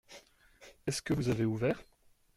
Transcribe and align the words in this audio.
Est-ce 0.87 1.03
que 1.03 1.13
vous 1.13 1.29
avez 1.29 1.45
ouvert? 1.45 1.79